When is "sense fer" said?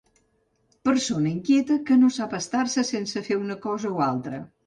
2.93-3.37